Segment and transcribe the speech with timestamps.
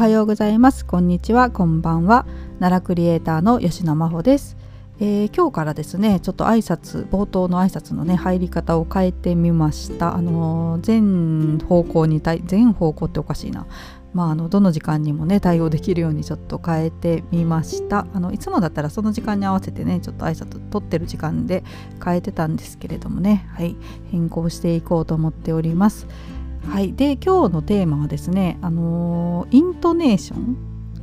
[0.00, 0.86] はようございます。
[0.86, 1.50] こんにちは。
[1.50, 2.24] こんばんは。
[2.58, 4.56] 奈良クリエイターの吉野真帆です、
[4.98, 10.14] えー、今日からですねちょっと挨拶冒頭の挨拶のね入り方を変えてみました。
[10.16, 13.66] あのー、全方向に全方向っておかしいな。
[14.14, 18.06] まあ、あのどの時間にもね対応できるようにちょっと変えてみました。
[18.14, 21.62] あのいつもだったらその時間に合わせてねちょっと挨拶取ってる時間で
[22.02, 23.46] 変えてたんですけれどもね。
[23.52, 23.76] はい。
[24.10, 26.06] 変更していこうと思っております。
[26.68, 30.56] はいで今日のテーマはですねあのー、イントネーション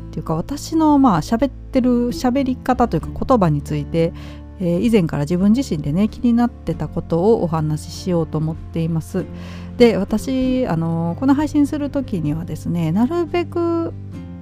[0.09, 4.13] っていうか私のまあ喋ってる喋り方というか言葉について
[4.59, 9.25] えー、以前から自分自身でね気になってたことをお話ししようと思っています。
[9.77, 13.93] で私あのこの配信する時にはですねなるべく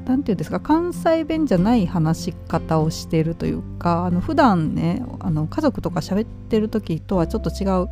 [0.06, 7.90] 何て言うんですか関西弁じゃない話し方をしているというかあの普段ねあの家族とか喋ってる時とはちょっと違う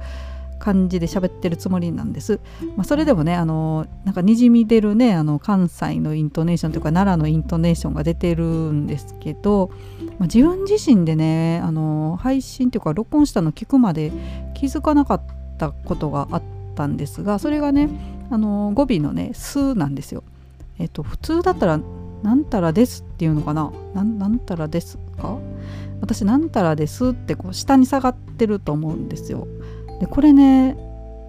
[0.63, 2.39] 感じで喋ってるつもりなんです。
[2.77, 9.71] まあ、それでもねあのなんかにじみ出るねあの関西のイントネーションというか奈良のイントネーションが出てるんですけど、
[10.19, 14.13] まあ、自分自身でねあの配信というか録音したの聞くまで
[14.53, 15.21] 気づかなかっ
[15.57, 16.43] たことがあっ
[16.75, 17.89] たんですがそれがね
[18.29, 20.23] あの語尾のね「す」なんですよ。
[20.79, 21.77] えっと普通だったら
[22.23, 25.37] 「なんたらです」っていうのかな「なんたらですか?」
[25.99, 29.45] 私「なんたらです」ってこう下に下がってると思うんですよ。
[29.99, 30.77] でこれね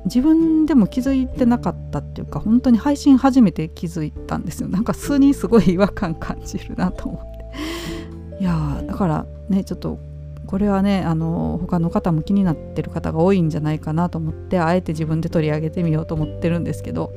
[0.05, 4.69] 自分でも気づいてなかったっていうか本当に配信初めて気づいたんですよ。
[4.69, 8.41] なんか素にすごい違和感感じるなと思って。
[8.41, 9.99] いやだからねちょっと
[10.47, 17.13] これはねあの他の方も気になってる方が多いんじゃないかなと思ってあえて自分で取り上げてみようと思ってるんですけど。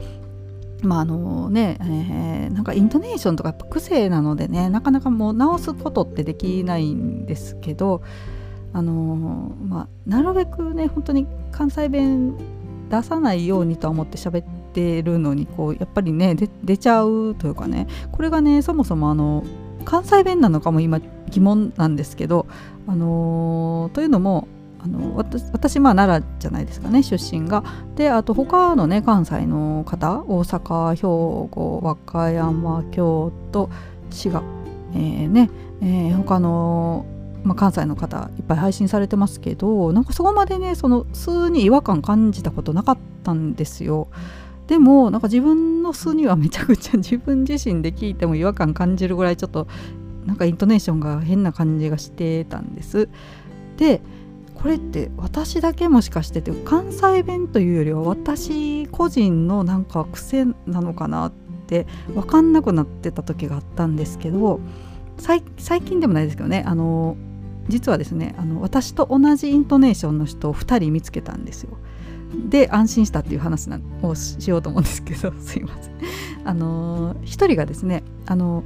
[0.84, 8.04] まああのね、えー、なんかイントネーションとかやっぱ癖なのでねなかなかもう直すことってできないんですけど
[8.74, 8.94] あの
[9.68, 12.36] まあ、なるべくね本当に関西弁
[12.90, 19.44] 出さないようにとは思って喋ってるのにこうやっぱりね出ちゃうというかねこれがねそもそもあの
[19.86, 21.00] 関西弁なのかも今
[21.30, 22.46] 疑問なんですけど、
[22.88, 24.48] あのー、というのも
[24.80, 27.64] あの私私まあ奈良じゃないですかね出身が。
[27.96, 31.02] であと他のね関西の方大阪兵
[31.50, 33.70] 庫和歌山京都
[34.10, 34.44] 滋賀、
[34.94, 35.50] えー、ね
[35.82, 37.06] えー、他の
[37.48, 44.10] まあ、関西の方いっぱい配信されてますけどなんかそこまでねその数に違和感感じたことなかったんですよ。
[44.68, 49.66] でもなんか自分の数にはめちゃくちゃ自分自身で聞いても違和感感じるぐらいちょっと
[50.26, 53.08] なんかイントネーションが変な感じがしてたんです。
[53.78, 54.02] で
[54.54, 61.32] これって私だけもしかしてて関西弁というよりは私個人のなんか癖なのかなっ
[61.68, 64.60] て分かんなくなってた時があったんですけど
[65.18, 65.42] 最
[65.82, 67.18] 近でもないですけどねあの
[67.68, 71.78] 実はですねあの私と同じイントネーションの人を2人見つけたんですよ。
[72.50, 73.70] で安心したっていう話
[74.02, 75.94] をしようと思うんですけど すいません。
[76.44, 78.64] あの1人がですねあの、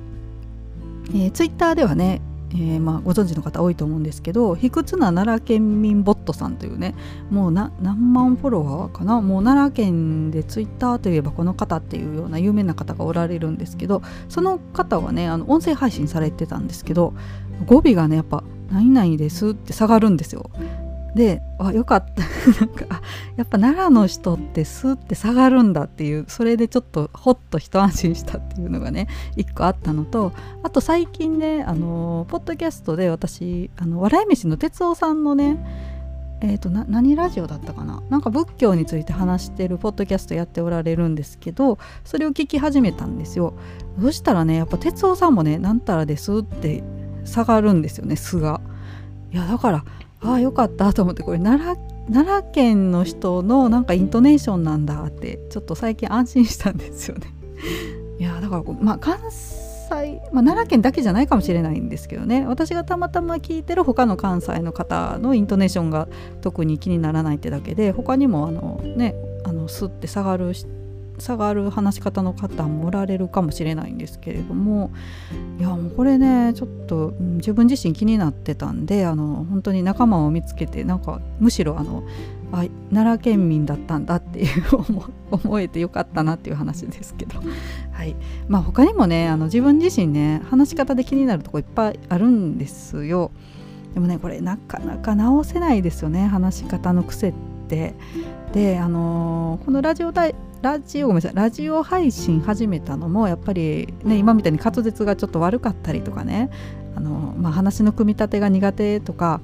[1.09, 2.21] えー、ツイッターではね
[2.53, 6.95] えー、まあ、ご存知の方多いと思うんですけど卑屈な奈良県民ボットさんというね
[7.29, 7.71] もう何
[8.13, 9.21] 万フォロワーかな？
[9.21, 17.13] もう奈良県でツイッターといえばこの方っていうような有名な方がおられるんですけどその方はねあの音声配信されてたんですけど
[17.65, 20.49] 語尾がねやっぱ何々ですって下がるんですよ。
[21.15, 22.23] であよかった。
[22.65, 23.01] なんか
[23.35, 30.31] やっぱ奈良の人ってスーって下がるんだっていうそれでちょっとほっと一安心したっていうのがね一個あったのと
[30.63, 35.57] あと最近ねあのポッドキャストで私あの笑い飯の哲夫さんのね
[36.43, 38.01] えーと、と何ラジオだったかな？
[38.09, 43.53] なんか仏教について話してるポッドキャストやっておられるんですけどそれを聞き始めたんですよ。
[44.01, 46.83] そしたらねやっぱ哲夫さんもね「なんたらです」って
[47.25, 48.61] 下がるんですよね素が。
[49.31, 49.85] いやだから
[50.21, 57.27] ああよかったと思ってこれ奈良奈良県の人のなんかイントネーションなんだってちょっと最近安心したんですよね。
[58.19, 59.89] いやだからまあ関西、
[60.31, 66.07] まあ、奈良県だけじゃないかもしれないんですけどね私がたまたま聞いてる他の関西の方のイントネーションが
[66.41, 70.53] 特に気にならないってだけで他にもあのねあのスッて下がる
[71.21, 74.91] 差がある話し方の方もおられるかもしれないんですけれども
[75.59, 82.03] いやもうこれねちょっと、自分自身気になってたんであの本当に仲間を見つけてなんかむしろあの
[82.51, 84.63] あ奈良県民だったんだっていう
[85.31, 87.39] 思えてよかったなっていう話ですけど、
[87.91, 88.15] はい。
[88.47, 93.31] まあ、他にもねあの自分自身ね話し方で気になるとこいっぱいあるんですよ。
[93.93, 97.33] でもねこれなかなか直せないですよね話し方の癖っ
[97.67, 97.95] て。
[98.53, 100.11] であのー、このラジオ
[100.61, 101.35] ラジオごめんなさい。
[101.35, 106.51] ラジオ配信始めたのもやっぱりね今みたいに滑舌がちょっと悪かったりとかね。
[106.95, 109.41] あの、まあ、話の組み立てが苦手とか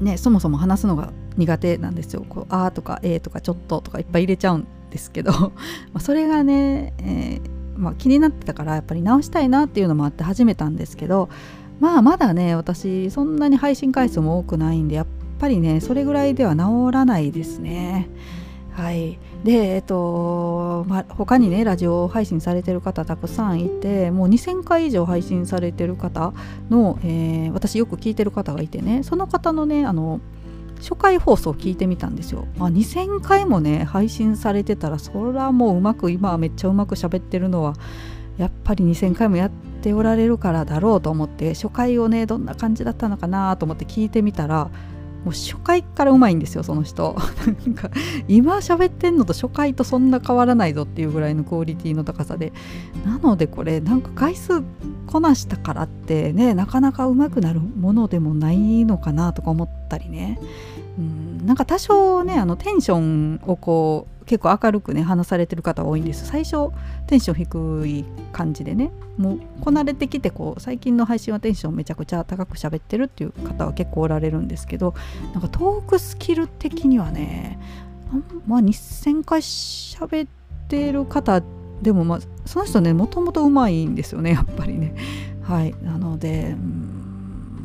[0.00, 2.26] ねそもそも話すのが苦手なんですよ。
[2.28, 5.32] こうあとかえーとかちょっととかいっぱい入れちゃうんですけど。
[5.94, 11.30] まそれがね、えーまあ、気になってたからやっぱり直したいなっていうのもあって始めたんですけど。
[11.80, 15.06] まあまだね私そんなに配信回数も多くないんでやっ
[15.40, 18.08] ぱりねそれぐらいでは治らないですね。
[18.72, 19.18] はい。
[19.44, 26.32] でえっとまあ、他にねラジオ配信されてる方たくさんいてもう2000回以上配信されてる方
[26.70, 30.20] の、えー、私よく聞いてる方がいてねその方のねあの
[30.78, 37.74] 初回放送を聞いてみたんですよ、まあ、2000回もね配信されてたらそれはもううまく今はめっちゃうまく喋ってるのは
[38.38, 39.50] やっぱり2000回もやっ
[39.82, 44.70] ておられるからだろうと思って初回をねどんな感じだったのかなと思って聞いてみたら
[45.24, 47.16] もう初回からうまいんですよその人。
[47.66, 47.90] なんか
[48.28, 52.52] 今喋ってんのと初回とそんな変わらないぞっていうぐらいのクオリティの高さで。
[53.04, 54.62] なのでこれなんか回数
[55.06, 60.38] こなしたからってねなかなかうまくなるものでもないのかなとか思ったりね。
[60.98, 66.24] うんなんか多少ねあのテンションをこう結構明るくね話されてる方多いんです。
[66.24, 66.70] 最初
[67.06, 74.94] テンション低い感じでねもうこなれてきてこう最近の配信はテンションめちゃくちゃ高く喋ってるっていう方は結構おられるんですけど
[75.34, 77.58] なんかトークスキル的にはね
[78.46, 80.28] まあ2000回喋っ
[80.68, 81.42] てる方
[81.82, 84.94] でもまあその人ねもともとうまいんですよねやっぱりね。
[85.42, 85.74] はい。
[85.82, 87.01] なので、うん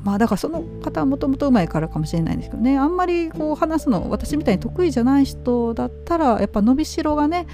[0.03, 2.77] まあだからその方はもともとうまいからかもしれないんですけどね。
[2.77, 7.47] あんまりこう話すの私みたいに得意じゃない人だったらやっぱ伸びしろがね、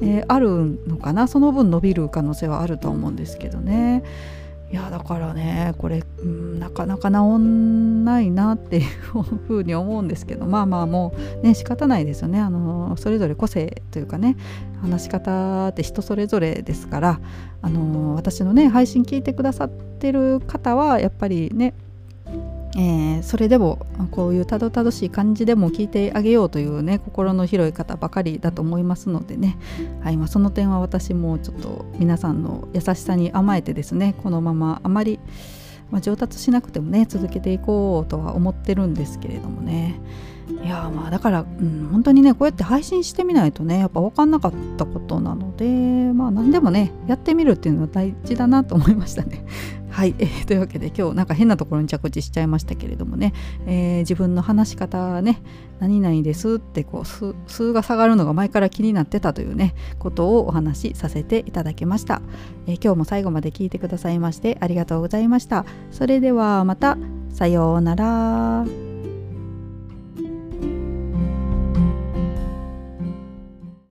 [0.00, 1.28] えー、あるのかな。
[1.28, 4.02] その分伸びる可能性はあると思うんですけどね。
[4.72, 10.46] いやだからねこれ、うん、なかなか治んないなっていうふうに思うんですけど。
[10.46, 12.40] まあまあもうね仕方ないですよね。
[12.40, 14.36] あのそれぞれ個性というかね
[14.80, 17.20] 話し方って人それぞれですから。
[17.62, 21.74] あの私のね配信聞いてくださってる方はやっぱりね
[22.76, 29.58] えー、それでもこういうたどたどしい感じでも聞いてあげようというね心の広い方ばかりだと思いますのでね、
[30.02, 35.18] はいまあ、その点は私もちょっと皆さんの優しさに甘えてですねこのままあまり、
[35.90, 40.00] まあ、上達しなくてもね続けていこうとは思ってるんですけれどもね
[40.62, 45.64] いやまあだから、うん、本当にねこうやって配信してみないとねやっぱ分かんなかったことなので
[46.12, 49.44] まあ何でもねやってみるっていうのは大事だなと思いましたね。
[50.00, 53.34] はい、えー、というわけで今日なんか変なところに着地しちゃいましたけれどもね、
[53.66, 55.42] えー、自分の話し方はね
[55.78, 62.22] 何々ですってこう数が下がるのが前から気になってたというねことをお話しさせていただきました、
[62.66, 65.66] えー、今日も最後まで聞いてくださいましてありがとうございました。
[65.90, 66.96] それではまた。
[67.32, 68.89] さようなら。